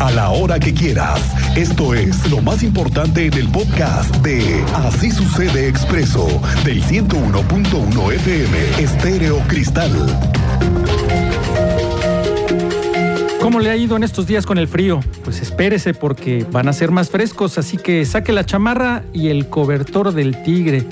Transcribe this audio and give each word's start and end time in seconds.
a 0.00 0.10
la 0.10 0.30
hora 0.30 0.58
que 0.58 0.72
quieras. 0.72 1.20
Esto 1.56 1.94
es 1.94 2.30
lo 2.30 2.40
más 2.40 2.62
importante 2.62 3.26
en 3.26 3.34
el 3.34 3.48
podcast 3.48 4.14
de 4.16 4.64
Así 4.74 5.10
sucede 5.10 5.68
expreso 5.68 6.26
del 6.64 6.82
101.1 6.82 8.12
FM 8.12 8.82
Estéreo 8.82 9.38
Cristal. 9.48 9.90
¿Cómo 13.40 13.60
le 13.60 13.70
ha 13.70 13.76
ido 13.76 13.96
en 13.96 14.02
estos 14.02 14.26
días 14.26 14.44
con 14.44 14.58
el 14.58 14.68
frío? 14.68 15.00
Pues 15.24 15.40
espérese 15.40 15.94
porque 15.94 16.46
van 16.50 16.68
a 16.68 16.72
ser 16.72 16.90
más 16.90 17.10
frescos, 17.10 17.56
así 17.58 17.76
que 17.76 18.04
saque 18.04 18.32
la 18.32 18.44
chamarra 18.44 19.04
y 19.12 19.28
el 19.28 19.48
cobertor 19.48 20.12
del 20.12 20.42
tigre. 20.42 20.84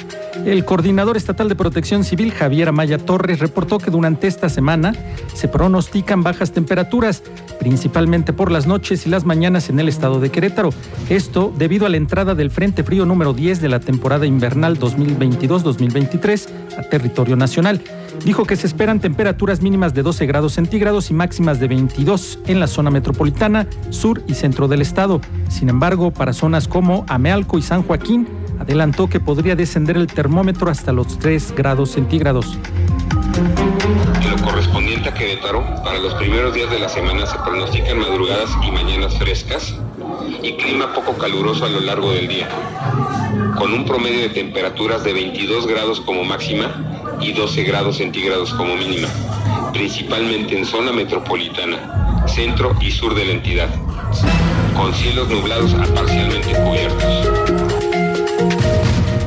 El 0.46 0.64
coordinador 0.64 1.16
estatal 1.16 1.48
de 1.48 1.56
protección 1.56 2.04
civil, 2.04 2.30
Javier 2.30 2.68
Amaya 2.68 2.98
Torres, 2.98 3.40
reportó 3.40 3.78
que 3.78 3.90
durante 3.90 4.28
esta 4.28 4.48
semana 4.48 4.94
se 5.34 5.48
pronostican 5.48 6.22
bajas 6.22 6.52
temperaturas, 6.52 7.24
principalmente 7.58 8.32
por 8.32 8.52
las 8.52 8.64
noches 8.64 9.08
y 9.08 9.10
las 9.10 9.24
mañanas 9.24 9.70
en 9.70 9.80
el 9.80 9.88
estado 9.88 10.20
de 10.20 10.30
Querétaro. 10.30 10.70
Esto 11.08 11.52
debido 11.58 11.84
a 11.84 11.88
la 11.88 11.96
entrada 11.96 12.36
del 12.36 12.52
Frente 12.52 12.84
Frío 12.84 13.04
número 13.04 13.32
10 13.32 13.60
de 13.60 13.68
la 13.68 13.80
temporada 13.80 14.24
invernal 14.24 14.78
2022-2023 14.78 16.48
a 16.78 16.82
territorio 16.82 17.34
nacional. 17.34 17.82
Dijo 18.24 18.44
que 18.44 18.54
se 18.54 18.68
esperan 18.68 19.00
temperaturas 19.00 19.60
mínimas 19.62 19.94
de 19.94 20.04
12 20.04 20.26
grados 20.26 20.52
centígrados 20.52 21.10
y 21.10 21.14
máximas 21.14 21.58
de 21.58 21.66
22 21.66 22.38
en 22.46 22.60
la 22.60 22.68
zona 22.68 22.90
metropolitana, 22.90 23.66
sur 23.90 24.22
y 24.28 24.34
centro 24.34 24.68
del 24.68 24.80
estado. 24.80 25.20
Sin 25.48 25.68
embargo, 25.68 26.12
para 26.12 26.32
zonas 26.32 26.68
como 26.68 27.04
Amealco 27.08 27.58
y 27.58 27.62
San 27.62 27.82
Joaquín, 27.82 28.28
adelantó 28.58 29.08
que 29.08 29.20
podría 29.20 29.56
descender 29.56 29.96
el 29.96 30.06
termómetro 30.06 30.70
hasta 30.70 30.92
los 30.92 31.18
3 31.18 31.54
grados 31.56 31.92
centígrados. 31.92 32.58
En 34.22 34.30
lo 34.30 34.42
correspondiente 34.42 35.08
a 35.08 35.14
Querétaro, 35.14 35.64
para 35.84 35.98
los 35.98 36.14
primeros 36.14 36.54
días 36.54 36.70
de 36.70 36.78
la 36.78 36.88
semana 36.88 37.26
se 37.26 37.38
pronostican 37.38 37.98
madrugadas 37.98 38.50
y 38.66 38.70
mañanas 38.70 39.16
frescas 39.18 39.74
y 40.42 40.52
clima 40.54 40.92
poco 40.94 41.14
caluroso 41.14 41.64
a 41.64 41.68
lo 41.68 41.80
largo 41.80 42.12
del 42.12 42.28
día, 42.28 42.48
con 43.58 43.72
un 43.72 43.84
promedio 43.84 44.22
de 44.22 44.28
temperaturas 44.30 45.04
de 45.04 45.12
22 45.12 45.66
grados 45.66 46.00
como 46.00 46.24
máxima 46.24 47.16
y 47.20 47.32
12 47.32 47.64
grados 47.64 47.98
centígrados 47.98 48.52
como 48.54 48.76
mínima, 48.76 49.08
principalmente 49.72 50.56
en 50.56 50.64
zona 50.64 50.92
metropolitana, 50.92 52.24
centro 52.26 52.74
y 52.80 52.90
sur 52.90 53.14
de 53.14 53.24
la 53.24 53.32
entidad, 53.32 53.68
con 54.76 54.92
cielos 54.94 55.28
nublados 55.28 55.74
a 55.74 55.84
parcialmente 55.94 56.52
cubiertos. 56.52 57.25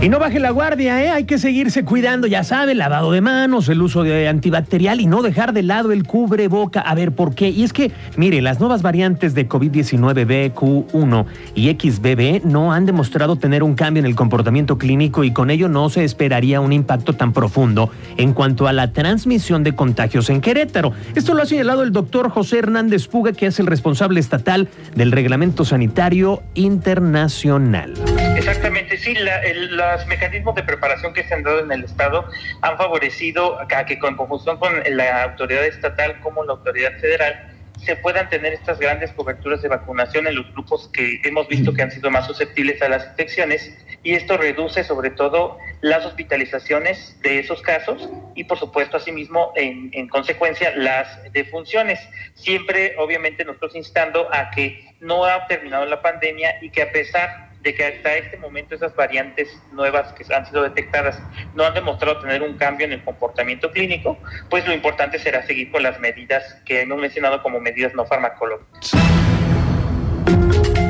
Y 0.02 0.08
no 0.08 0.18
baje 0.18 0.40
la 0.40 0.52
guardia, 0.52 1.04
¿eh? 1.04 1.10
hay 1.10 1.26
que 1.26 1.38
seguirse 1.38 1.84
cuidando, 1.84 2.26
ya 2.26 2.46
sabe, 2.46 2.74
lavado 2.74 3.12
de 3.12 3.20
manos, 3.20 3.68
el 3.68 3.82
uso 3.82 4.04
de 4.04 4.30
antibacterial 4.30 5.02
y 5.02 5.06
no 5.08 5.22
dejar 5.22 5.52
de 5.52 5.62
lado 5.62 5.92
el 5.92 6.06
cubreboca. 6.06 6.80
A 6.80 6.96
ver, 6.96 7.12
¿por 7.12 7.36
qué? 7.36 7.50
Y 7.50 7.66
es 7.66 7.74
que, 7.74 7.92
mire, 8.16 8.42
las 8.42 8.62
nuevas 8.62 8.82
variantes 8.82 9.34
de 9.34 9.50
COVID-19 9.50 10.54
BQ1 10.56 11.26
y 11.54 11.70
XBB 11.72 12.46
no 12.46 12.72
han 12.72 12.86
demostrado 12.86 13.36
tener 13.36 13.62
un 13.62 13.76
cambio 13.76 14.00
en 14.00 14.06
el 14.06 14.16
comportamiento 14.16 14.78
clínico 14.78 15.26
y 15.26 15.34
con 15.34 15.50
ello 15.50 15.68
no 15.68 15.90
se 15.90 16.06
esperaría 16.06 16.62
un 16.62 16.72
impacto 16.72 17.12
tan 17.12 17.34
profundo 17.34 17.92
en 18.16 18.32
cuanto 18.32 18.70
a 18.70 18.72
la 18.72 18.94
transmisión 18.94 19.66
de 19.66 19.76
contagios 19.76 20.30
en 20.30 20.40
Querétaro. 20.40 20.94
Esto 21.14 21.34
lo 21.34 21.44
ha 21.44 21.46
señalado 21.46 21.84
el 21.84 21.92
doctor 21.92 22.30
José 22.30 22.60
Hernández 22.60 23.10
Puga, 23.10 23.34
que 23.34 23.48
es 23.48 23.60
el 23.60 23.66
responsable 23.66 24.22
estatal 24.22 24.70
del 24.96 25.12
Reglamento 25.12 25.66
Sanitario 25.66 26.42
Internacional. 26.54 27.96
Exactamente, 28.38 28.79
sí, 29.00 29.16
los 29.16 30.08
mecanismos 30.08 30.56
de 30.56 30.64
preparación 30.64 31.14
que 31.14 31.24
se 31.24 31.34
han 31.34 31.44
dado 31.44 31.60
en 31.60 31.72
el 31.72 31.84
Estado 31.84 32.26
han 32.62 32.78
favorecido 32.78 33.60
a 33.60 33.86
que 33.86 34.00
con 34.00 34.16
conjunción 34.16 34.58
con 34.58 34.84
la 34.90 35.24
autoridad 35.24 35.66
estatal 35.66 36.20
como 36.22 36.44
la 36.44 36.54
autoridad 36.54 36.98
federal 37.00 37.56
se 37.84 37.96
puedan 37.96 38.30
tener 38.30 38.54
estas 38.54 38.80
grandes 38.80 39.12
coberturas 39.14 39.62
de 39.62 39.70
vacunación 39.70 40.28
en 40.28 40.36
los 40.36 40.52
grupos 40.52 40.90
que 40.92 41.22
hemos 41.24 41.48
visto 41.48 41.74
que 41.74 41.82
han 41.82 41.92
sido 41.92 42.12
más 42.12 42.28
susceptibles 42.28 42.82
a 42.82 42.90
las 42.90 43.08
infecciones 43.08 43.74
y 44.04 44.14
esto 44.14 44.38
reduce 44.38 44.84
sobre 44.84 45.12
todo 45.12 45.58
las 45.82 46.06
hospitalizaciones 46.06 47.18
de 47.22 47.40
esos 47.40 47.62
casos 47.62 48.10
y 48.36 48.44
por 48.44 48.60
supuesto 48.60 48.98
asimismo 48.98 49.54
en, 49.56 49.92
en 49.94 50.10
consecuencia 50.10 50.76
las 50.76 51.32
defunciones. 51.32 52.00
Siempre 52.34 52.96
obviamente 52.98 53.46
nosotros 53.46 53.76
instando 53.76 54.28
a 54.34 54.52
que 54.52 54.86
no 55.00 55.26
ha 55.26 55.48
terminado 55.48 55.86
la 55.86 56.02
pandemia 56.02 56.56
y 56.62 56.70
que 56.70 56.82
a 56.82 56.92
pesar 56.92 57.49
de 57.62 57.76
que 57.76 57.86
hasta 57.86 58.16
este 58.16 58.38
momento 58.38 58.76
esas 58.76 58.96
variantes 58.96 59.62
nuevas 59.72 60.14
que 60.14 60.26
han 60.34 60.46
sido 60.46 60.64
detectadas 60.64 61.22
no 61.54 61.66
han 61.66 61.74
demostrado 61.74 62.20
tener 62.20 62.42
un 62.42 62.58
cambio 62.58 62.86
en 62.86 62.94
el 62.94 63.04
comportamiento 63.04 63.72
clínico, 63.72 64.18
pues 64.50 64.66
lo 64.66 64.74
importante 64.74 65.20
será 65.20 65.46
seguir 65.46 65.72
con 65.72 65.84
las 65.84 66.00
medidas 66.00 66.44
que 66.66 66.82
hemos 66.82 67.00
mencionado 67.00 67.42
como 67.44 67.60
medidas 67.60 67.94
no 67.94 68.06
farmacológicas. 68.06 69.19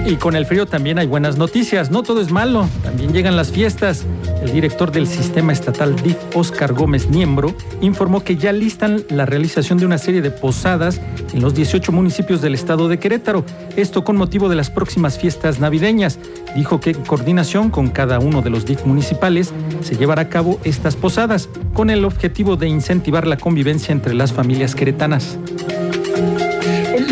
Y 0.10 0.16
con 0.16 0.36
el 0.36 0.48
frío 0.48 0.66
también 0.66 0.98
hay 0.98 1.06
buenas 1.06 1.38
noticias. 1.38 1.92
No 1.92 2.02
todo 2.02 2.20
es 2.20 2.32
malo, 2.32 2.68
también 2.82 3.14
llegan 3.14 3.36
las 3.36 3.52
fiestas. 3.52 4.08
El 4.42 4.52
director 4.52 4.92
del 4.92 5.06
sistema 5.06 5.54
estatal 5.54 5.96
DIF, 6.02 6.18
Oscar 6.34 6.74
Gómez 6.74 7.10
Niembro, 7.10 7.54
informó 7.82 8.24
que 8.24 8.36
ya 8.36 8.52
listan 8.52 9.04
la 9.10 9.28
realización 9.28 9.78
de 9.78 9.86
una 9.86 10.00
serie 10.00 10.24
de 10.24 10.32
posadas 10.32 11.00
en 11.32 11.42
los 11.42 11.54
18 11.54 11.92
municipios 11.92 12.42
del 12.42 12.56
estado 12.56 12.88
de 12.88 12.98
Querétaro. 12.98 13.46
Esto 13.76 14.04
con 14.04 14.18
motivo 14.18 14.50
de 14.50 14.56
las 14.56 14.72
próximas 14.72 15.20
fiestas 15.20 15.60
navideñas. 15.60 16.18
Dijo 16.56 16.80
que 16.80 16.90
en 16.90 17.06
coordinación 17.06 17.70
con 17.70 17.90
cada 17.90 18.18
uno 18.18 18.42
de 18.42 18.50
los 18.50 18.66
DIF 18.66 18.86
municipales 18.86 19.54
se 19.82 19.96
llevará 19.96 20.24
a 20.24 20.30
cabo 20.30 20.60
estas 20.64 20.96
posadas 20.96 21.50
con 21.76 21.92
el 21.92 22.04
objetivo 22.04 22.56
de 22.56 22.68
incentivar 22.68 23.28
la 23.28 23.38
convivencia 23.38 23.92
entre 23.92 24.16
las 24.16 24.34
familias 24.34 24.74
queretanas 24.74 25.38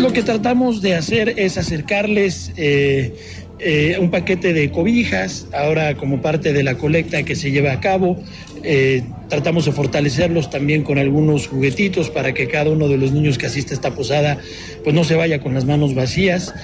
lo 0.00 0.12
que 0.12 0.22
tratamos 0.22 0.80
de 0.80 0.94
hacer 0.94 1.34
es 1.36 1.58
acercarles 1.58 2.52
eh, 2.56 3.14
eh, 3.58 3.96
un 4.00 4.10
paquete 4.10 4.52
de 4.52 4.70
cobijas, 4.70 5.46
ahora 5.52 5.96
como 5.96 6.22
parte 6.22 6.52
de 6.52 6.62
la 6.62 6.76
colecta 6.76 7.22
que 7.24 7.34
se 7.34 7.50
lleva 7.50 7.72
a 7.72 7.80
cabo. 7.80 8.22
Eh, 8.62 9.02
tratamos 9.28 9.64
de 9.64 9.72
fortalecerlos 9.72 10.50
también 10.50 10.82
con 10.82 10.98
algunos 10.98 11.48
juguetitos 11.48 12.10
para 12.10 12.32
que 12.34 12.48
cada 12.48 12.70
uno 12.70 12.88
de 12.88 12.96
los 12.96 13.12
niños 13.12 13.38
que 13.38 13.46
asiste 13.46 13.72
a 13.72 13.76
esta 13.76 13.94
posada 13.94 14.38
pues 14.82 14.94
no 14.94 15.04
se 15.04 15.14
vaya 15.14 15.40
con 15.40 15.54
las 15.54 15.64
manos 15.64 15.94
vacías. 15.94 16.54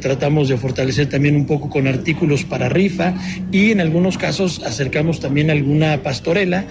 tratamos 0.00 0.48
de 0.48 0.56
fortalecer 0.56 1.08
también 1.08 1.36
un 1.36 1.46
poco 1.46 1.70
con 1.70 1.86
artículos 1.86 2.44
para 2.44 2.68
rifa 2.68 3.14
y 3.52 3.70
en 3.70 3.80
algunos 3.80 4.18
casos 4.18 4.62
acercamos 4.64 5.20
también 5.20 5.50
alguna 5.50 6.02
pastorela 6.02 6.66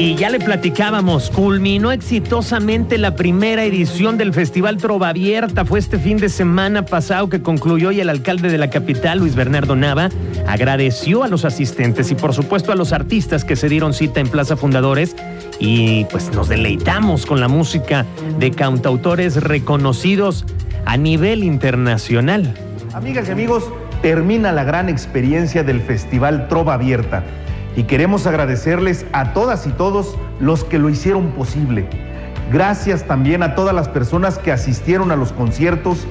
Y 0.00 0.14
ya 0.14 0.30
le 0.30 0.38
platicábamos, 0.38 1.28
culminó 1.28 1.92
exitosamente 1.92 2.96
la 2.96 3.16
primera 3.16 3.64
edición 3.64 4.16
del 4.16 4.32
Festival 4.32 4.78
Trova 4.78 5.10
Abierta. 5.10 5.66
Fue 5.66 5.78
este 5.78 5.98
fin 5.98 6.16
de 6.16 6.30
semana 6.30 6.86
pasado 6.86 7.28
que 7.28 7.42
concluyó 7.42 7.92
y 7.92 8.00
el 8.00 8.08
alcalde 8.08 8.48
de 8.48 8.56
la 8.56 8.70
capital, 8.70 9.18
Luis 9.18 9.34
Bernardo 9.34 9.76
Nava, 9.76 10.08
agradeció 10.46 11.22
a 11.22 11.28
los 11.28 11.44
asistentes 11.44 12.10
y 12.10 12.14
por 12.14 12.32
supuesto 12.32 12.72
a 12.72 12.76
los 12.76 12.94
artistas 12.94 13.44
que 13.44 13.56
se 13.56 13.68
dieron 13.68 13.92
cita 13.92 14.20
en 14.20 14.28
Plaza 14.28 14.56
Fundadores 14.56 15.14
y 15.58 16.06
pues 16.06 16.32
nos 16.32 16.48
deleitamos 16.48 17.26
con 17.26 17.38
la 17.38 17.48
música 17.48 18.06
de 18.38 18.52
cantautores 18.52 19.36
reconocidos 19.36 20.46
a 20.86 20.96
nivel 20.96 21.44
internacional. 21.44 22.54
Amigas 22.94 23.28
y 23.28 23.32
amigos, 23.32 23.64
termina 24.00 24.50
la 24.50 24.64
gran 24.64 24.88
experiencia 24.88 25.62
del 25.62 25.82
Festival 25.82 26.48
Trova 26.48 26.72
Abierta 26.72 27.22
y 27.76 27.84
queremos 27.84 28.26
agradecerles 28.26 29.06
a 29.12 29.32
todas 29.32 29.66
y 29.66 29.70
todos 29.70 30.16
los 30.40 30.64
que 30.64 30.78
lo 30.78 30.90
hicieron 30.90 31.32
posible. 31.32 31.88
Gracias 32.52 33.04
también 33.04 33.42
a 33.42 33.54
todas 33.54 33.74
las 33.74 33.88
personas 33.88 34.38
que 34.38 34.50
asistieron 34.50 35.12
a 35.12 35.16
los 35.16 35.32
conciertos 35.32 36.06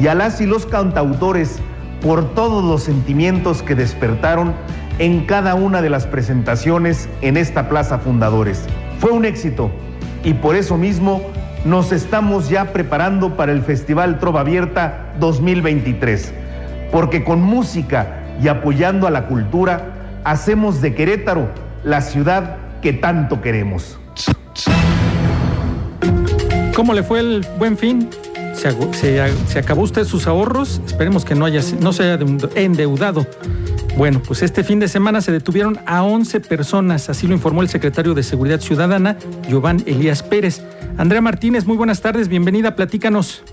y 0.00 0.08
a 0.08 0.14
las 0.14 0.40
y 0.40 0.46
los 0.46 0.66
cantautores 0.66 1.60
por 2.02 2.34
todos 2.34 2.64
los 2.64 2.82
sentimientos 2.82 3.62
que 3.62 3.74
despertaron 3.74 4.52
en 4.98 5.24
cada 5.26 5.54
una 5.54 5.82
de 5.82 5.90
las 5.90 6.06
presentaciones 6.06 7.08
en 7.20 7.36
esta 7.36 7.68
Plaza 7.68 7.98
Fundadores. 7.98 8.64
Fue 8.98 9.10
un 9.10 9.24
éxito 9.24 9.70
y 10.24 10.34
por 10.34 10.56
eso 10.56 10.76
mismo 10.76 11.22
nos 11.64 11.92
estamos 11.92 12.48
ya 12.50 12.72
preparando 12.72 13.36
para 13.36 13.52
el 13.52 13.62
Festival 13.62 14.18
Trova 14.18 14.40
Abierta 14.40 15.14
2023, 15.18 16.32
porque 16.92 17.24
con 17.24 17.40
música 17.40 18.20
y 18.42 18.48
apoyando 18.48 19.06
a 19.06 19.10
la 19.10 19.26
cultura, 19.26 20.03
hacemos 20.24 20.80
de 20.80 20.94
Querétaro 20.94 21.48
la 21.84 22.00
ciudad 22.00 22.56
que 22.80 22.92
tanto 22.92 23.40
queremos. 23.40 23.98
¿Cómo 26.74 26.92
le 26.92 27.02
fue 27.02 27.20
el 27.20 27.46
buen 27.58 27.78
fin? 27.78 28.08
¿Se, 28.54 29.58
acabó 29.58 29.82
usted 29.82 30.04
sus 30.04 30.26
ahorros? 30.26 30.80
Esperemos 30.86 31.24
que 31.24 31.34
no, 31.34 31.44
haya, 31.44 31.60
no 31.80 31.92
se 31.92 32.04
haya 32.04 32.18
endeudado. 32.54 33.26
Bueno, 33.96 34.20
pues 34.26 34.42
este 34.42 34.64
fin 34.64 34.80
de 34.80 34.88
semana 34.88 35.20
se 35.20 35.30
detuvieron 35.30 35.78
a 35.86 36.02
11 36.02 36.40
personas, 36.40 37.08
así 37.08 37.28
lo 37.28 37.34
informó 37.34 37.62
el 37.62 37.68
secretario 37.68 38.14
de 38.14 38.24
Seguridad 38.24 38.60
Ciudadana, 38.60 39.16
Giovanni 39.48 39.84
Elías 39.86 40.22
Pérez. 40.22 40.62
Andrea 40.96 41.20
Martínez, 41.20 41.64
muy 41.64 41.76
buenas 41.76 42.00
tardes, 42.00 42.28
bienvenida, 42.28 42.74
platícanos. 42.74 43.44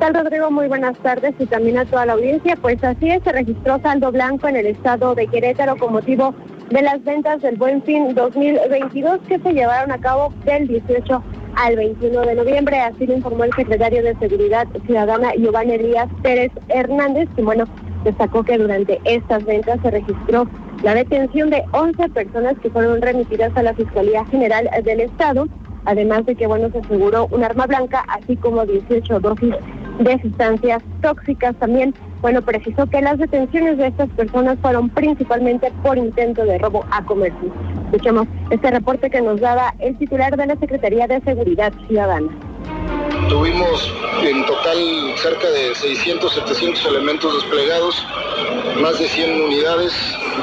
¿Qué 0.00 0.06
tal, 0.06 0.24
Rodrigo? 0.24 0.50
Muy 0.50 0.66
buenas 0.66 0.96
tardes 1.00 1.34
y 1.38 1.44
también 1.44 1.76
a 1.76 1.84
toda 1.84 2.06
la 2.06 2.14
audiencia. 2.14 2.56
Pues 2.56 2.82
así 2.82 3.10
es, 3.10 3.22
se 3.22 3.32
registró 3.32 3.78
saldo 3.80 4.10
blanco 4.10 4.48
en 4.48 4.56
el 4.56 4.64
estado 4.64 5.14
de 5.14 5.26
Querétaro 5.26 5.76
con 5.76 5.92
motivo 5.92 6.34
de 6.70 6.80
las 6.80 7.04
ventas 7.04 7.42
del 7.42 7.56
Buen 7.56 7.82
Fin 7.82 8.14
2022 8.14 9.20
que 9.28 9.38
se 9.38 9.52
llevaron 9.52 9.92
a 9.92 9.98
cabo 9.98 10.32
del 10.46 10.68
18 10.68 11.22
al 11.54 11.76
21 11.76 12.18
de 12.22 12.34
noviembre. 12.34 12.80
Así 12.80 13.06
lo 13.06 13.12
informó 13.12 13.44
el 13.44 13.52
secretario 13.52 14.02
de 14.02 14.16
Seguridad 14.16 14.66
Ciudadana, 14.86 15.34
Giovanni 15.34 15.72
Elías 15.72 16.08
Pérez 16.22 16.50
Hernández, 16.70 17.28
que 17.36 17.42
bueno, 17.42 17.66
destacó 18.02 18.42
que 18.42 18.56
durante 18.56 18.98
estas 19.04 19.44
ventas 19.44 19.80
se 19.82 19.90
registró 19.90 20.48
la 20.82 20.94
detención 20.94 21.50
de 21.50 21.62
11 21.72 22.08
personas 22.08 22.54
que 22.62 22.70
fueron 22.70 23.02
remitidas 23.02 23.54
a 23.54 23.62
la 23.62 23.74
Fiscalía 23.74 24.24
General 24.24 24.66
del 24.82 25.00
Estado, 25.00 25.46
además 25.84 26.24
de 26.24 26.36
que 26.36 26.46
bueno 26.46 26.70
se 26.70 26.78
aseguró 26.78 27.28
un 27.30 27.44
arma 27.44 27.66
blanca, 27.66 28.02
así 28.08 28.34
como 28.36 28.64
18 28.64 29.20
dosis 29.20 29.54
de 29.98 30.20
sustancias 30.20 30.82
tóxicas. 31.02 31.54
También 31.56 31.94
bueno 32.20 32.42
precisó 32.42 32.86
que 32.86 33.00
las 33.00 33.18
detenciones 33.18 33.78
de 33.78 33.88
estas 33.88 34.08
personas 34.10 34.58
fueron 34.60 34.88
principalmente 34.90 35.72
por 35.82 35.98
intento 35.98 36.44
de 36.44 36.58
robo 36.58 36.84
a 36.90 37.04
comercio. 37.04 37.52
Escuchemos 37.86 38.26
este 38.50 38.70
reporte 38.70 39.10
que 39.10 39.20
nos 39.20 39.40
daba 39.40 39.74
el 39.78 39.96
titular 39.98 40.36
de 40.36 40.46
la 40.46 40.56
Secretaría 40.56 41.06
de 41.06 41.20
Seguridad 41.22 41.72
Ciudadana. 41.88 42.28
Tuvimos 43.30 43.94
en 44.24 44.44
total 44.44 45.14
cerca 45.16 45.48
de 45.50 45.72
600, 45.72 46.34
700 46.34 46.84
elementos 46.86 47.32
desplegados, 47.34 48.04
más 48.82 48.98
de 48.98 49.08
100 49.08 49.42
unidades 49.42 49.92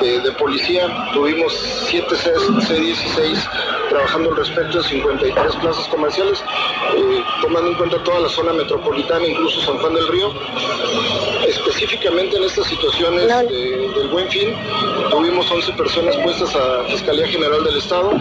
de, 0.01 0.31
policía, 0.31 0.87
tuvimos 1.13 1.53
7 1.89 2.07
C16 2.15 3.89
trabajando 3.89 4.29
al 4.29 4.37
respecto 4.37 4.77
de 4.77 4.87
53 4.87 5.55
plazas 5.57 5.85
comerciales, 5.89 6.41
eh, 6.95 7.23
tomando 7.41 7.71
en 7.71 7.75
cuenta 7.75 8.01
toda 8.05 8.21
la 8.21 8.29
zona 8.29 8.53
metropolitana, 8.53 9.27
incluso 9.27 9.59
San 9.61 9.77
Juan 9.79 9.93
del 9.93 10.07
Río. 10.07 10.31
Específicamente 11.45 12.37
en 12.37 12.43
estas 12.45 12.67
situaciones 12.67 13.27
del 13.27 14.07
Buen 14.13 14.29
Fin, 14.29 14.55
tuvimos 15.09 15.51
11 15.51 15.73
personas 15.73 16.15
puestas 16.17 16.55
a 16.55 16.85
Fiscalía 16.85 17.27
General 17.27 17.61
del 17.65 17.77
Estado. 17.77 18.11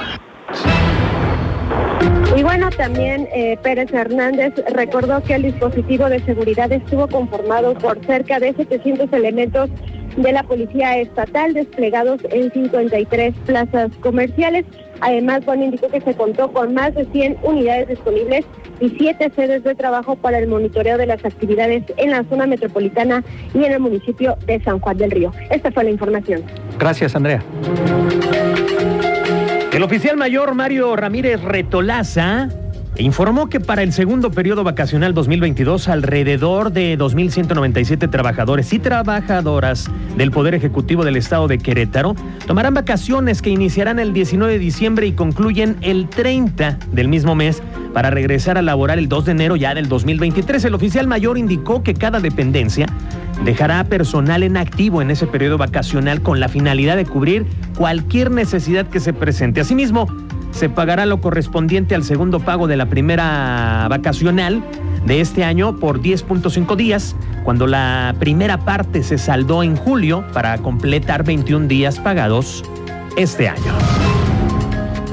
Y 2.37 2.43
bueno, 2.43 2.69
también 2.69 3.27
eh, 3.33 3.59
Pérez 3.63 3.91
Hernández 3.95 4.53
recordó 4.71 5.23
que 5.23 5.37
el 5.37 5.43
dispositivo 5.43 6.11
de 6.11 6.21
seguridad 6.21 6.71
estuvo 6.71 7.09
conformado 7.09 7.73
por 7.73 8.05
cerca 8.05 8.39
de 8.39 8.53
700 8.53 9.11
elementos 9.15 9.71
de 10.19 10.33
la 10.33 10.43
Policía 10.43 10.99
Estatal 10.99 11.55
desplegados 11.55 12.21
en 12.31 12.53
53 12.53 13.35
plazas 13.47 13.91
comerciales. 14.01 14.67
Además, 15.01 15.47
bueno, 15.47 15.65
indicó 15.65 15.89
que 15.89 16.03
se 16.03 16.13
contó 16.13 16.53
con 16.53 16.75
más 16.75 16.95
de 16.95 17.07
100 17.07 17.39
unidades 17.43 17.89
disponibles 17.89 18.45
y 18.81 18.91
7 18.91 19.33
sedes 19.35 19.65
de 19.65 19.75
trabajo 19.75 20.17
para 20.17 20.39
el 20.39 20.47
monitoreo 20.47 20.99
de 20.99 21.07
las 21.07 21.25
actividades 21.25 21.85
en 21.97 22.11
la 22.11 22.23
zona 22.25 22.47
metropolitana 22.47 23.25
y 23.55 23.65
en 23.65 23.73
el 23.73 23.81
municipio 23.81 24.37
de 24.45 24.63
San 24.63 24.79
Juan 24.81 24.99
del 24.99 25.11
Río. 25.11 25.33
Esta 25.49 25.71
fue 25.73 25.85
la 25.85 25.91
información. 25.91 26.43
Gracias, 26.79 27.17
Andrea. 27.17 27.43
El 29.77 29.83
oficial 29.83 30.17
mayor 30.17 30.55
Mario 30.55 30.97
Ramírez 30.97 31.43
Retolaza 31.43 32.49
informó 32.97 33.51
que 33.51 33.61
para 33.61 33.83
el 33.83 33.93
segundo 33.93 34.31
periodo 34.31 34.65
vacacional 34.65 35.13
2022 35.13 35.89
alrededor 35.89 36.73
de 36.73 36.97
2.197 36.97 38.11
trabajadores 38.11 38.73
y 38.73 38.79
trabajadoras 38.79 39.91
del 40.17 40.31
Poder 40.31 40.55
Ejecutivo 40.55 41.05
del 41.05 41.17
Estado 41.17 41.47
de 41.47 41.59
Querétaro 41.59 42.17
tomarán 42.47 42.73
vacaciones 42.73 43.43
que 43.43 43.51
iniciarán 43.51 43.99
el 43.99 44.15
19 44.15 44.55
de 44.55 44.59
diciembre 44.59 45.09
y 45.09 45.13
concluyen 45.13 45.77
el 45.83 46.09
30 46.09 46.79
del 46.93 47.09
mismo 47.09 47.35
mes 47.35 47.63
para 47.93 48.09
regresar 48.09 48.57
a 48.57 48.63
laborar 48.63 48.99
el 48.99 49.11
2 49.11 49.27
de 49.27 49.33
enero 49.33 49.57
ya 49.57 49.75
del 49.75 49.91
2023. 49.91 50.65
El 50.65 50.75
oficial 50.75 51.07
mayor 51.07 51.37
indicó 51.37 51.83
que 51.83 51.93
cada 51.93 52.21
dependencia 52.21 52.87
dejará 53.45 53.85
personal 53.85 54.43
en 54.43 54.57
activo 54.57 55.03
en 55.03 55.11
ese 55.11 55.27
periodo 55.27 55.59
vacacional 55.59 56.23
con 56.23 56.41
la 56.41 56.49
finalidad 56.49 56.97
de 56.97 57.05
cubrir 57.05 57.47
cualquier 57.77 58.31
necesidad 58.31 58.87
que 58.87 59.01
se 59.01 59.13
presente. 59.13 59.61
Asimismo, 59.61 60.09
se 60.51 60.69
pagará 60.69 61.07
lo 61.07 61.21
correspondiente 61.21 61.95
al 61.95 62.03
segundo 62.03 62.41
pago 62.41 62.67
de 62.67 62.77
la 62.77 62.87
primera 62.87 63.87
vacacional 63.91 64.63
de 65.05 65.21
este 65.21 65.45
año 65.45 65.77
por 65.77 66.01
10.5 66.01 66.77
días, 66.77 67.15
cuando 67.45 67.67
la 67.67 68.15
primera 68.19 68.59
parte 68.59 69.03
se 69.03 69.19
saldó 69.19 69.63
en 69.63 69.77
julio 69.77 70.25
para 70.33 70.59
completar 70.59 71.25
21 71.25 71.69
días 71.69 71.99
pagados 71.99 72.65
este 73.17 73.49
año. 73.49 74.06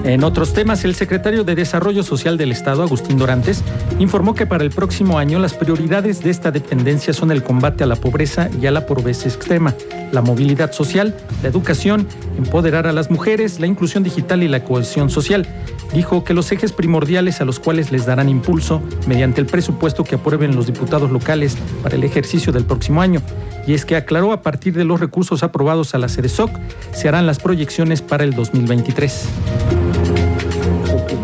En 0.04 0.26
otros 0.26 0.52
temas, 0.52 0.84
el 0.84 0.96
secretario 0.96 1.46
de 1.46 1.56
Desarrollo 1.56 2.04
Social 2.04 2.38
del 2.38 2.52
Estado, 2.52 2.84
Agustín 2.84 3.18
Dorantes, 3.18 3.64
informó 4.00 4.36
que 4.36 4.46
para 4.46 4.66
el 4.66 4.70
próximo 4.70 5.18
año 5.18 5.40
las 5.40 5.54
prioridades 5.54 6.22
de 6.22 6.30
esta 6.30 6.52
dependencia 6.52 7.14
son 7.14 7.32
el 7.32 7.42
combate 7.42 7.86
a 7.86 7.88
la 7.88 7.96
pobreza 7.96 8.50
y 8.62 8.66
a 8.66 8.72
la 8.72 8.86
pobreza 8.86 9.30
extrema, 9.30 9.74
la 10.12 10.22
movilidad 10.22 10.74
social, 10.74 11.16
la 11.42 11.48
educación, 11.48 12.06
empoderar 12.38 12.86
a 12.86 12.92
las 12.92 13.10
mujeres, 13.12 13.62
la 13.62 13.68
inclusión 13.68 14.04
digital 14.04 14.44
y 14.44 14.50
la 14.50 14.66
cohesión 14.66 15.10
social. 15.10 15.48
Dijo 15.94 16.26
que 16.26 16.34
los 16.34 16.52
ejes 16.52 16.74
primordiales 16.74 17.40
a 17.40 17.46
los 17.46 17.62
cuales 17.62 17.94
les 17.94 18.06
darán 18.06 18.28
impulso 18.28 18.82
mediante 19.08 19.40
el 19.40 19.48
presupuesto 19.48 20.04
que 20.04 20.16
aprueben 20.16 20.54
los 20.54 20.66
diputados 20.66 21.12
locales 21.12 21.56
para 21.82 21.96
el 21.96 22.04
ejercicio 22.04 22.52
del 22.52 22.66
próximo 22.66 23.02
año. 23.02 23.22
Y 23.66 23.74
es 23.74 23.86
que 23.86 23.96
aclaró 23.96 24.34
a 24.34 24.42
partir 24.42 24.74
de 24.74 24.84
los 24.84 25.00
recursos 25.00 25.44
aprobados 25.44 25.96
a 25.96 25.98
la 25.98 26.10
SOC 26.10 26.52
se 26.92 27.08
harán 27.08 27.26
las 27.26 27.40
proyecciones 27.40 28.02
para 28.02 28.26
el 28.26 28.34
2023 28.34 29.30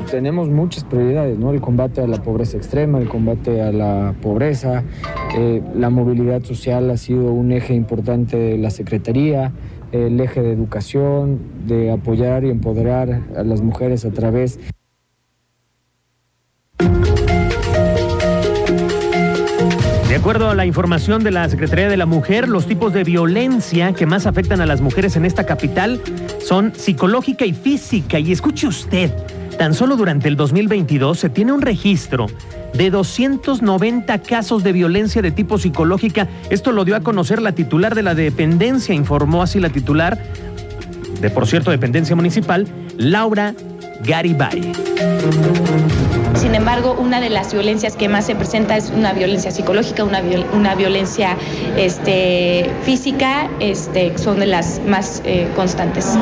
tenemos 0.10 0.50
muchas 0.50 0.84
prioridades, 0.84 1.38
¿no? 1.38 1.52
El 1.52 1.62
combate 1.62 2.02
a 2.02 2.08
la 2.08 2.22
pobreza 2.22 2.58
extrema, 2.58 3.00
el 3.00 3.08
combate 3.08 3.62
a 3.62 3.72
la 3.72 4.16
pobreza, 4.22 4.84
eh, 5.38 5.62
la 5.76 5.90
movilidad 5.90 6.44
social 6.44 6.90
ha 6.90 6.98
sido 6.98 7.32
un 7.32 7.52
eje 7.52 7.74
importante 7.74 8.38
de 8.38 8.58
la 8.58 8.70
Secretaría, 8.70 9.52
el 9.92 10.20
eje 10.20 10.42
de 10.42 10.52
educación, 10.52 11.40
de 11.66 11.92
apoyar 11.92 12.44
y 12.44 12.50
empoderar 12.50 13.22
a 13.36 13.44
las 13.44 13.62
mujeres 13.62 14.06
a 14.06 14.12
través 14.12 14.60
De 20.10 20.16
acuerdo 20.16 20.50
a 20.50 20.56
la 20.56 20.66
información 20.66 21.24
de 21.24 21.32
la 21.32 21.48
Secretaría 21.50 21.88
de 21.88 21.96
la 21.96 22.06
Mujer, 22.06 22.50
los 22.50 22.66
tipos 22.66 22.94
de 22.94 23.04
violencia 23.04 23.94
que 23.94 24.06
más 24.06 24.26
afectan 24.26 24.60
a 24.60 24.66
las 24.66 24.82
mujeres 24.82 25.16
en 25.16 25.24
esta 25.24 25.46
capital 25.46 26.02
son 26.40 26.74
psicológica 26.76 27.46
y 27.46 27.54
física. 27.54 28.20
Y 28.20 28.32
escuche 28.32 28.68
usted, 28.68 29.12
Tan 29.60 29.74
solo 29.74 29.98
durante 29.98 30.30
el 30.30 30.38
2022 30.38 31.20
se 31.20 31.28
tiene 31.28 31.52
un 31.52 31.62
registro 31.62 32.28
de 32.74 32.90
290 32.90 34.20
casos 34.20 34.64
de 34.64 34.72
violencia 34.72 35.22
de 35.22 35.32
tipo 35.32 35.58
psicológica. 35.58 36.30
Esto 36.50 36.72
lo 36.72 36.86
dio 36.86 36.96
a 36.96 37.02
conocer 37.02 37.42
la 37.42 37.52
titular 37.52 37.94
de 37.94 38.02
la 38.02 38.16
dependencia, 38.16 38.96
informó 38.96 39.44
así 39.44 39.60
la 39.60 39.68
titular 39.68 40.18
de, 41.20 41.30
por 41.30 41.46
cierto, 41.46 41.72
dependencia 41.72 42.16
municipal, 42.16 42.70
Laura 42.98 43.54
Garibay. 44.02 44.72
Sin 46.36 46.56
embargo, 46.56 46.96
una 46.98 47.20
de 47.20 47.30
las 47.30 47.54
violencias 47.54 47.96
que 47.96 48.08
más 48.08 48.26
se 48.26 48.36
presenta 48.36 48.78
es 48.78 48.92
una 48.92 49.14
violencia 49.14 49.52
psicológica, 49.52 50.04
una, 50.04 50.22
una 50.54 50.76
violencia 50.76 51.36
este, 51.78 52.70
física, 52.84 53.50
este, 53.60 54.18
son 54.18 54.40
de 54.40 54.46
las 54.46 54.80
más 54.88 55.22
eh, 55.26 55.50
constantes. 55.56 56.16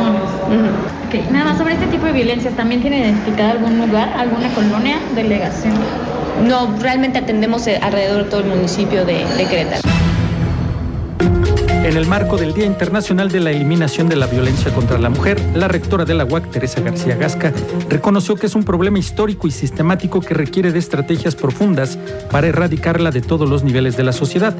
Nada 1.32 1.46
más 1.46 1.58
sobre 1.58 1.76
este 1.76 1.88
tipo 1.88 2.06
de 2.06 2.14
violencias, 2.14 2.56
¿también 2.56 2.82
tiene 2.82 3.00
identificado 3.00 3.52
algún 3.52 3.80
lugar, 3.80 4.10
alguna 4.18 4.50
colonia, 4.54 5.00
delegación? 5.16 5.74
No, 6.48 6.76
realmente 6.80 7.20
atendemos 7.20 7.68
eh, 7.68 7.80
alrededor 7.82 8.26
de 8.26 8.30
todo 8.30 8.40
el 8.42 8.48
municipio 8.48 9.06
de, 9.06 9.26
de 9.38 9.46
Querétaro. 9.46 9.97
En 11.84 11.96
el 11.96 12.06
marco 12.06 12.38
del 12.38 12.54
Día 12.54 12.66
Internacional 12.66 13.32
de 13.32 13.40
la 13.40 13.52
Eliminación 13.52 14.10
de 14.10 14.18
la 14.18 14.28
Violencia 14.28 14.74
contra 14.74 14.98
la 14.98 15.10
Mujer, 15.10 15.40
la 15.56 15.68
rectora 15.68 16.04
de 16.06 16.14
la 16.14 16.26
UAC, 16.26 16.52
Teresa 16.52 16.82
García 16.82 17.16
Gasca, 17.16 17.54
reconoció 17.90 18.36
que 18.36 18.48
es 18.48 18.56
un 18.56 18.64
problema 18.64 19.00
histórico 19.00 19.48
y 19.48 19.52
sistemático 19.52 20.20
que 20.20 20.34
requiere 20.34 20.72
de 20.72 20.80
estrategias 20.80 21.36
profundas 21.36 21.98
para 22.30 22.48
erradicarla 22.48 23.12
de 23.12 23.22
todos 23.22 23.50
los 23.50 23.64
niveles 23.64 23.96
de 23.96 24.04
la 24.04 24.12
sociedad. 24.12 24.54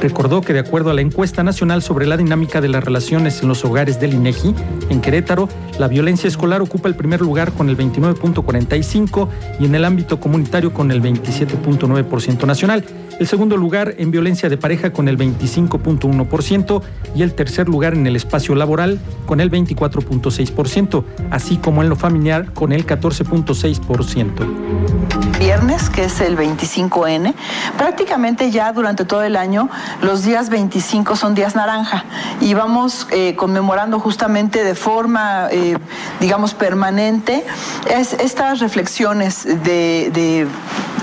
Recordó 0.00 0.40
que 0.40 0.52
de 0.52 0.60
acuerdo 0.60 0.90
a 0.90 0.94
la 0.94 1.00
encuesta 1.00 1.42
nacional 1.42 1.82
sobre 1.82 2.06
la 2.06 2.16
dinámica 2.16 2.60
de 2.60 2.68
las 2.68 2.84
relaciones 2.84 3.42
en 3.42 3.48
los 3.48 3.64
hogares 3.64 3.98
del 3.98 4.14
INEGI, 4.14 4.54
en 4.90 5.00
Querétaro, 5.00 5.48
la 5.78 5.88
violencia 5.88 6.28
escolar 6.28 6.62
ocupa 6.62 6.88
el 6.88 6.94
primer 6.94 7.20
lugar 7.20 7.52
con 7.52 7.68
el 7.68 7.76
29.45 7.76 9.28
y 9.60 9.64
en 9.64 9.74
el 9.74 9.84
ámbito 9.84 10.20
comunitario 10.20 10.72
con 10.72 10.90
el 10.90 11.02
27.9% 11.02 12.46
nacional 12.46 12.84
el 13.18 13.26
segundo 13.26 13.56
lugar 13.56 13.94
en 13.98 14.10
violencia 14.10 14.48
de 14.48 14.58
pareja 14.58 14.92
con 14.92 15.08
el 15.08 15.16
25.1% 15.16 16.82
y 17.14 17.22
el 17.22 17.34
tercer 17.34 17.68
lugar 17.68 17.94
en 17.94 18.06
el 18.06 18.16
espacio 18.16 18.54
laboral 18.54 18.98
con 19.24 19.40
el 19.40 19.50
24.6%, 19.50 21.04
así 21.30 21.56
como 21.56 21.82
en 21.82 21.88
lo 21.88 21.96
familiar 21.96 22.52
con 22.52 22.72
el 22.72 22.86
14.6%. 22.86 25.38
Viernes, 25.38 25.90
que 25.90 26.04
es 26.04 26.20
el 26.20 26.36
25N, 26.36 27.34
prácticamente 27.76 28.50
ya 28.50 28.72
durante 28.72 29.04
todo 29.04 29.22
el 29.22 29.36
año 29.36 29.68
los 30.02 30.22
días 30.22 30.48
25 30.48 31.16
son 31.16 31.34
días 31.34 31.54
naranja 31.54 32.04
y 32.40 32.54
vamos 32.54 33.06
eh, 33.10 33.34
conmemorando 33.36 33.98
justamente 33.98 34.64
de 34.64 34.74
forma, 34.74 35.48
eh, 35.50 35.78
digamos, 36.20 36.54
permanente 36.54 37.44
es, 37.90 38.12
estas 38.14 38.60
reflexiones 38.60 39.44
de, 39.44 40.10
de 40.12 40.46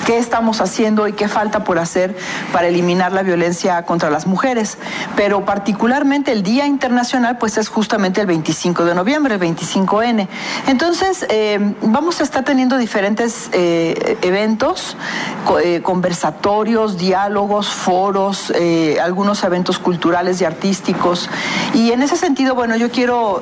qué 0.06 0.18
estamos 0.18 0.62
haciendo 0.62 1.08
y 1.08 1.14
qué 1.14 1.28
falta 1.28 1.64
por 1.64 1.80
hacer 1.80 2.16
para 2.52 2.68
eliminar 2.68 3.12
la 3.12 3.24
violencia 3.24 3.84
contra 3.84 4.10
las 4.10 4.28
mujeres. 4.28 4.78
Pero 5.16 5.46
particularmente 5.46 6.32
el 6.32 6.44
Día 6.44 6.66
Internacional, 6.66 7.38
pues 7.38 7.58
es 7.58 7.70
justamente 7.70 8.22
el 8.22 8.28
25 8.28 8.86
de 8.86 8.96
noviembre, 8.96 9.36
el 9.36 9.42
25N. 9.42 10.28
Entonces, 10.68 11.26
eh, 11.30 11.76
vamos 11.82 12.20
a 12.20 12.24
estar 12.24 12.44
teniendo 12.44 12.78
diferentes 12.78 13.50
eh, 13.54 14.18
eventos, 14.22 14.98
eh, 15.64 15.82
conversatorios, 15.82 16.98
diálogos, 16.98 17.70
foros, 17.70 18.52
algunos 19.02 19.44
eventos 19.44 19.80
culturales 19.80 20.42
y 20.42 20.46
artísticos. 20.46 21.30
Y 21.74 21.92
en 21.92 22.02
ese 22.02 22.18
sentido, 22.18 22.56
bueno, 22.56 22.76
yo 22.76 22.92
quiero 22.92 23.42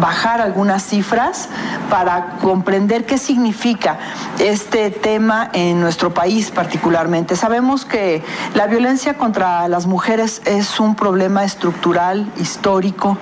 bajar 0.00 0.40
algunas 0.40 0.82
cifras 0.82 1.48
para 1.90 2.38
comprender 2.40 3.04
qué 3.06 3.18
significa 3.18 3.98
este 4.38 4.90
tema 4.90 5.50
en 5.52 5.80
nuestro 5.80 6.14
país 6.14 6.50
particularmente. 6.50 7.36
Sabemos 7.36 7.84
que 7.84 8.22
la 8.54 8.66
violencia 8.66 9.14
contra 9.14 9.68
las 9.68 9.86
mujeres 9.86 10.42
es 10.44 10.80
un 10.80 10.94
problema 10.94 11.44
estructural, 11.44 12.30
histórico, 12.38 13.18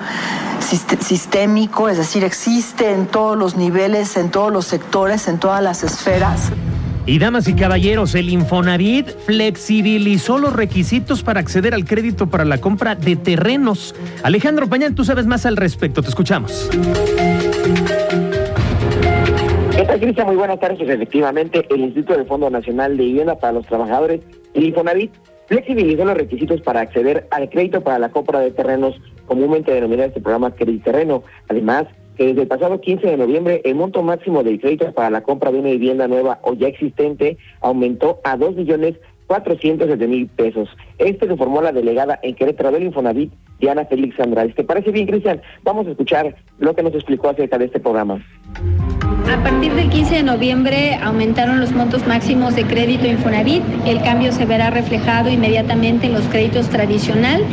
sistémico, 0.60 1.88
es 1.88 1.96
decir, 1.96 2.24
existe 2.24 2.92
en 2.92 3.06
todos 3.06 3.36
los 3.36 3.56
niveles, 3.56 4.16
en 4.16 4.30
todos 4.30 4.52
los 4.52 4.66
sectores, 4.66 5.28
en 5.28 5.38
todas 5.38 5.62
las 5.62 5.82
esferas. 5.82 6.50
Y 7.10 7.18
damas 7.18 7.48
y 7.48 7.54
caballeros, 7.54 8.14
el 8.14 8.28
Infonavit 8.28 9.08
flexibilizó 9.26 10.38
los 10.38 10.52
requisitos 10.52 11.24
para 11.24 11.40
acceder 11.40 11.74
al 11.74 11.84
crédito 11.84 12.28
para 12.28 12.44
la 12.44 12.58
compra 12.58 12.94
de 12.94 13.16
terrenos. 13.16 13.96
Alejandro 14.22 14.68
Pañal, 14.68 14.94
tú 14.94 15.04
sabes 15.04 15.26
más 15.26 15.44
al 15.44 15.56
respecto, 15.56 16.02
te 16.02 16.08
escuchamos. 16.08 16.70
¿Qué 19.74 19.82
tal, 19.82 19.98
Cristian? 19.98 20.28
Muy 20.28 20.36
buenas 20.36 20.60
tardes. 20.60 20.88
Efectivamente, 20.88 21.66
el 21.68 21.80
Instituto 21.80 22.16
del 22.16 22.28
Fondo 22.28 22.48
Nacional 22.48 22.96
de 22.96 23.02
Vivienda 23.02 23.34
para 23.40 23.54
los 23.54 23.66
Trabajadores, 23.66 24.20
el 24.54 24.66
Infonavit, 24.66 25.10
flexibilizó 25.48 26.04
los 26.04 26.16
requisitos 26.16 26.60
para 26.60 26.82
acceder 26.82 27.26
al 27.32 27.50
crédito 27.50 27.80
para 27.80 27.98
la 27.98 28.10
compra 28.10 28.38
de 28.38 28.52
terrenos, 28.52 28.94
comúnmente 29.26 29.72
denominado 29.72 30.10
este 30.10 30.20
programa 30.20 30.54
Crédito 30.54 30.84
Terreno. 30.84 31.24
Además, 31.48 31.88
que 32.16 32.26
desde 32.26 32.42
el 32.42 32.48
pasado 32.48 32.80
15 32.80 33.06
de 33.06 33.16
noviembre 33.16 33.62
el 33.64 33.74
monto 33.74 34.02
máximo 34.02 34.42
del 34.42 34.60
crédito 34.60 34.92
para 34.92 35.10
la 35.10 35.22
compra 35.22 35.50
de 35.50 35.60
una 35.60 35.70
vivienda 35.70 36.08
nueva 36.08 36.40
o 36.42 36.54
ya 36.54 36.68
existente 36.68 37.38
aumentó 37.60 38.20
a 38.24 38.36
2 38.36 38.56
millones 38.56 38.96
407 39.30 40.08
mil 40.08 40.26
pesos. 40.26 40.68
Este 40.98 41.24
lo 41.24 41.34
informó 41.34 41.62
la 41.62 41.70
delegada 41.70 42.18
en 42.20 42.34
Querétaro 42.34 42.72
del 42.72 42.82
Infonavit, 42.82 43.32
Diana 43.60 43.84
Félix 43.84 44.18
Andrade. 44.18 44.52
¿Te 44.54 44.64
parece 44.64 44.90
bien, 44.90 45.06
Cristian? 45.06 45.40
Vamos 45.62 45.86
a 45.86 45.90
escuchar 45.90 46.34
lo 46.58 46.74
que 46.74 46.82
nos 46.82 46.92
explicó 46.94 47.28
acerca 47.28 47.56
de 47.56 47.66
este 47.66 47.78
programa. 47.78 48.20
A 49.32 49.42
partir 49.44 49.72
del 49.74 49.88
15 49.88 50.16
de 50.16 50.22
noviembre 50.24 50.96
aumentaron 51.00 51.60
los 51.60 51.70
montos 51.70 52.04
máximos 52.08 52.56
de 52.56 52.64
crédito 52.64 53.06
Infonavit. 53.06 53.62
El 53.86 54.02
cambio 54.02 54.32
se 54.32 54.46
verá 54.46 54.70
reflejado 54.70 55.30
inmediatamente 55.30 56.06
en 56.06 56.14
los 56.14 56.24
créditos 56.24 56.68
tradicional 56.68 57.44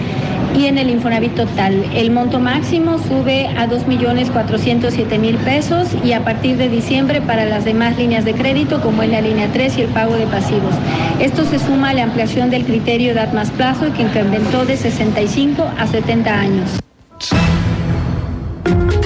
y 0.57 0.65
en 0.65 0.77
el 0.77 0.89
Infonavit 0.89 1.35
total. 1.35 1.85
El 1.93 2.09
monto 2.09 2.39
máximo 2.39 2.97
sube 2.97 3.47
a 3.57 3.67
2.407.000 3.67 5.37
pesos 5.37 5.89
y 6.03 6.13
a 6.13 6.23
partir 6.23 6.57
de 6.57 6.67
diciembre 6.67 7.21
para 7.21 7.45
las 7.45 7.63
demás 7.63 7.97
líneas 7.97 8.25
de 8.25 8.33
crédito 8.33 8.81
como 8.81 9.03
es 9.03 9.09
la 9.09 9.21
línea 9.21 9.49
3 9.53 9.77
y 9.77 9.81
el 9.81 9.89
pago 9.89 10.15
de 10.15 10.25
pasivos. 10.25 10.73
Esto 11.19 11.45
se 11.45 11.59
suma 11.59 11.89
a 11.89 11.93
la 11.93 12.03
ampliación 12.03 12.49
del 12.49 12.65
criterio 12.65 13.13
de 13.13 13.27
más 13.27 13.51
plazo 13.51 13.93
que 13.93 14.01
incrementó 14.01 14.65
de 14.65 14.77
65 14.77 15.63
a 15.77 15.85
70 15.85 16.39
años. 16.39 16.79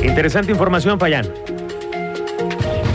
Interesante 0.04 0.52
información, 0.52 0.98
Payán. 0.98 1.28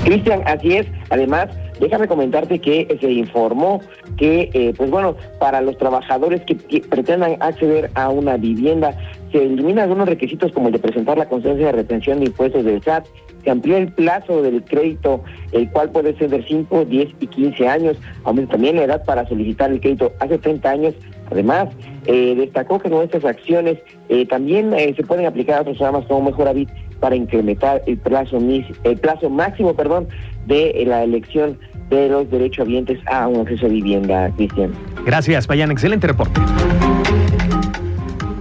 Cristian, 0.04 0.42
así 0.46 0.76
es. 0.76 0.86
Además, 1.10 1.48
déjame 1.80 2.08
comentarte 2.08 2.58
que 2.58 2.96
se 3.00 3.10
informó 3.10 3.80
que, 4.16 4.50
eh, 4.52 4.74
pues 4.76 4.90
bueno, 4.90 5.16
para 5.38 5.60
los 5.60 5.76
trabajadores 5.78 6.42
que, 6.42 6.56
pretendan 6.80 7.36
acceder 7.40 7.90
a 7.94 8.08
una 8.08 8.36
vivienda, 8.36 8.96
se 9.32 9.42
eliminan 9.42 9.84
algunos 9.84 10.08
requisitos 10.08 10.52
como 10.52 10.68
el 10.68 10.74
de 10.74 10.78
presentar 10.78 11.18
la 11.18 11.28
constancia 11.28 11.66
de 11.66 11.72
retención 11.72 12.20
de 12.20 12.26
impuestos 12.26 12.64
del 12.64 12.82
SAT, 12.82 13.06
se 13.44 13.50
amplió 13.50 13.76
el 13.76 13.92
plazo 13.92 14.42
del 14.42 14.64
crédito, 14.64 15.22
el 15.52 15.70
cual 15.70 15.90
puede 15.90 16.16
ser 16.16 16.30
de 16.30 16.42
5, 16.42 16.84
10 16.84 17.08
y 17.20 17.26
15 17.26 17.68
años, 17.68 17.96
aumenta 18.24 18.52
también 18.52 18.76
la 18.76 18.84
edad 18.84 19.04
para 19.04 19.26
solicitar 19.28 19.70
el 19.70 19.80
crédito 19.80 20.12
hace 20.18 20.38
30 20.38 20.68
años. 20.68 20.94
Además, 21.30 21.68
eh, 22.06 22.34
destacó 22.36 22.78
que 22.78 22.88
nuestras 22.88 23.24
acciones 23.24 23.78
eh, 24.08 24.26
también 24.26 24.72
se 24.96 25.02
pueden 25.04 25.26
aplicar 25.26 25.58
a 25.58 25.60
otros 25.62 25.76
programas 25.76 26.06
como 26.06 26.22
Mejor 26.22 26.48
Habit 26.48 26.68
para 27.00 27.16
incrementar 27.16 27.82
el 27.86 27.98
plazo, 27.98 28.38
el 28.84 28.96
plazo 28.96 29.30
máximo 29.30 29.74
perdón, 29.74 30.08
de 30.46 30.84
la 30.86 31.02
elección 31.02 31.58
de 31.90 32.08
los 32.08 32.30
derechohabientes 32.30 32.98
a 33.06 33.28
un 33.28 33.40
acceso 33.40 33.66
a 33.66 33.68
vivienda, 33.68 34.30
Cristian. 34.36 34.72
Gracias, 35.04 35.46
Payán. 35.46 35.70
Excelente 35.70 36.06
reporte. 36.06 36.40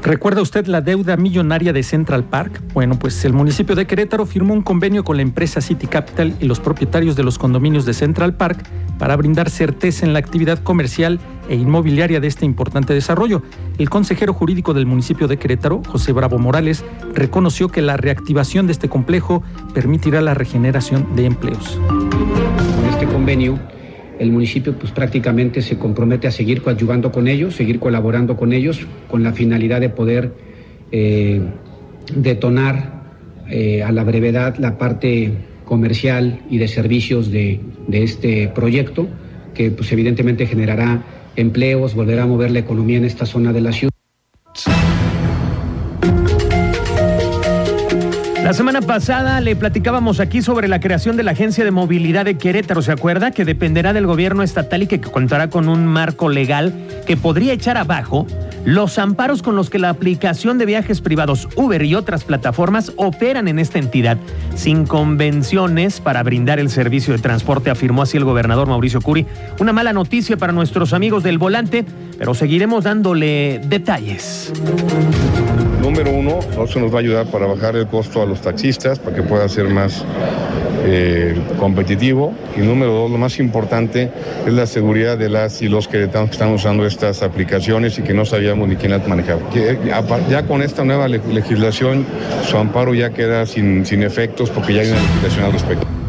¿Recuerda 0.05 0.43
usted 0.43 0.67
la 0.67 0.81
deuda 0.81 1.17
millonaria 1.17 1.73
de 1.73 1.81
Central 1.81 2.25
Park? 2.25 2.61
Bueno, 2.75 2.99
pues 2.99 3.25
el 3.25 3.33
municipio 3.33 3.73
de 3.73 3.87
Querétaro 3.87 4.27
firmó 4.27 4.53
un 4.53 4.61
convenio 4.61 5.03
con 5.03 5.15
la 5.15 5.23
empresa 5.23 5.61
City 5.61 5.87
Capital 5.87 6.35
y 6.39 6.45
los 6.45 6.59
propietarios 6.59 7.15
de 7.15 7.23
los 7.23 7.39
condominios 7.39 7.85
de 7.85 7.95
Central 7.95 8.35
Park 8.35 8.63
para 8.99 9.15
brindar 9.15 9.49
certeza 9.49 10.05
en 10.05 10.13
la 10.13 10.19
actividad 10.19 10.59
comercial 10.59 11.19
e 11.49 11.55
inmobiliaria 11.55 12.19
de 12.19 12.27
este 12.27 12.45
importante 12.45 12.93
desarrollo. 12.93 13.41
El 13.79 13.89
consejero 13.89 14.31
jurídico 14.31 14.75
del 14.75 14.85
municipio 14.85 15.27
de 15.27 15.37
Querétaro, 15.37 15.81
José 15.87 16.11
Bravo 16.11 16.37
Morales, 16.37 16.85
reconoció 17.15 17.69
que 17.69 17.81
la 17.81 17.97
reactivación 17.97 18.67
de 18.67 18.73
este 18.73 18.87
complejo 18.87 19.41
permitirá 19.73 20.21
la 20.21 20.35
regeneración 20.35 21.15
de 21.15 21.25
empleos. 21.25 21.79
Con 21.89 22.85
este 22.91 23.07
convenio 23.07 23.59
el 24.19 24.31
municipio 24.31 24.73
pues 24.77 24.91
prácticamente 24.91 25.61
se 25.61 25.77
compromete 25.77 26.27
a 26.27 26.31
seguir 26.31 26.61
coadyuvando 26.61 27.11
con 27.11 27.27
ellos, 27.27 27.55
seguir 27.55 27.79
colaborando 27.79 28.37
con 28.37 28.53
ellos, 28.53 28.85
con 29.09 29.23
la 29.23 29.33
finalidad 29.33 29.81
de 29.81 29.89
poder 29.89 30.33
eh, 30.91 31.41
detonar 32.15 33.03
eh, 33.49 33.83
a 33.83 33.91
la 33.91 34.03
brevedad 34.03 34.55
la 34.57 34.77
parte 34.77 35.33
comercial 35.65 36.41
y 36.49 36.57
de 36.57 36.67
servicios 36.67 37.31
de, 37.31 37.59
de 37.87 38.03
este 38.03 38.47
proyecto, 38.47 39.07
que 39.53 39.71
pues 39.71 39.91
evidentemente 39.91 40.45
generará 40.45 41.03
empleos, 41.35 41.95
volverá 41.95 42.23
a 42.23 42.27
mover 42.27 42.51
la 42.51 42.59
economía 42.59 42.97
en 42.97 43.05
esta 43.05 43.25
zona 43.25 43.51
de 43.51 43.61
la 43.61 43.71
ciudad. 43.71 43.91
La 48.45 48.53
semana 48.53 48.79
pasada 48.79 49.41
le 49.41 49.55
platicábamos 49.55 50.19
aquí 50.19 50.43
sobre 50.43 50.67
la 50.67 50.79
creación 50.79 51.17
de 51.17 51.23
la 51.23 51.31
Agencia 51.31 51.63
de 51.63 51.71
Movilidad 51.71 52.25
de 52.25 52.37
Querétaro, 52.37 52.83
¿se 52.83 52.91
acuerda? 52.91 53.31
Que 53.31 53.43
dependerá 53.43 53.91
del 53.91 54.05
gobierno 54.05 54.43
estatal 54.43 54.83
y 54.83 54.87
que 54.87 55.01
contará 55.01 55.49
con 55.49 55.67
un 55.67 55.87
marco 55.87 56.29
legal 56.29 56.71
que 57.07 57.17
podría 57.17 57.53
echar 57.53 57.75
abajo 57.75 58.27
los 58.63 58.99
amparos 58.99 59.41
con 59.41 59.55
los 59.55 59.71
que 59.71 59.79
la 59.79 59.89
aplicación 59.89 60.59
de 60.59 60.67
viajes 60.67 61.01
privados 61.01 61.49
Uber 61.55 61.81
y 61.81 61.95
otras 61.95 62.23
plataformas 62.23 62.91
operan 62.97 63.47
en 63.47 63.57
esta 63.57 63.79
entidad, 63.79 64.19
sin 64.53 64.85
convenciones 64.85 65.99
para 65.99 66.21
brindar 66.21 66.59
el 66.59 66.69
servicio 66.69 67.15
de 67.15 67.23
transporte, 67.23 67.71
afirmó 67.71 68.03
así 68.03 68.17
el 68.17 68.25
gobernador 68.25 68.67
Mauricio 68.67 69.01
Curi. 69.01 69.25
Una 69.59 69.73
mala 69.73 69.91
noticia 69.91 70.37
para 70.37 70.53
nuestros 70.53 70.93
amigos 70.93 71.23
del 71.23 71.39
volante, 71.39 71.83
pero 72.19 72.35
seguiremos 72.35 72.83
dándole 72.83 73.59
detalles. 73.65 74.53
Número 75.85 76.09
uno, 76.09 76.39
eso 76.63 76.79
nos 76.79 76.91
va 76.91 76.95
a 76.95 76.99
ayudar 77.01 77.27
para 77.27 77.45
bajar 77.45 77.75
el 77.75 77.85
costo 77.85 78.19
a 78.19 78.25
los 78.25 78.41
taxistas, 78.41 78.97
para 78.97 79.15
que 79.15 79.21
pueda 79.21 79.47
ser 79.47 79.69
más 79.69 80.03
eh, 80.83 81.39
competitivo. 81.59 82.33
Y 82.57 82.61
número 82.61 82.91
dos, 82.91 83.11
lo 83.11 83.19
más 83.19 83.37
importante 83.37 84.09
es 84.47 84.51
la 84.51 84.65
seguridad 84.65 85.15
de 85.15 85.29
las 85.29 85.61
y 85.61 85.69
los 85.69 85.87
que 85.87 86.05
están 86.05 86.53
usando 86.53 86.87
estas 86.87 87.21
aplicaciones 87.21 87.99
y 87.99 88.01
que 88.01 88.15
no 88.15 88.25
sabíamos 88.25 88.67
ni 88.67 88.77
quién 88.77 88.93
las 88.93 89.07
manejaba. 89.07 89.41
Eh, 89.53 89.77
ya 90.27 90.47
con 90.47 90.63
esta 90.63 90.83
nueva 90.83 91.07
legislación, 91.07 92.03
su 92.47 92.57
amparo 92.57 92.95
ya 92.95 93.11
queda 93.11 93.45
sin, 93.45 93.85
sin 93.85 94.01
efectos 94.01 94.49
porque 94.49 94.73
ya 94.73 94.81
hay 94.81 94.89
una 94.89 95.01
legislación 95.01 95.45
al 95.45 95.53
respecto. 95.53 96.04